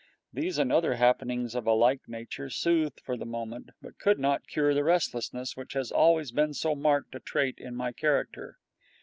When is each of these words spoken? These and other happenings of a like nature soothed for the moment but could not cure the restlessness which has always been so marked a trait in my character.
These 0.33 0.57
and 0.57 0.71
other 0.71 0.95
happenings 0.95 1.53
of 1.53 1.67
a 1.67 1.73
like 1.73 2.01
nature 2.09 2.49
soothed 2.49 2.99
for 3.01 3.15
the 3.15 3.23
moment 3.27 3.69
but 3.83 3.99
could 3.99 4.17
not 4.17 4.47
cure 4.47 4.73
the 4.73 4.83
restlessness 4.83 5.55
which 5.55 5.73
has 5.73 5.91
always 5.91 6.31
been 6.31 6.55
so 6.55 6.73
marked 6.73 7.13
a 7.13 7.19
trait 7.19 7.59
in 7.59 7.75
my 7.75 7.91
character. 7.91 8.57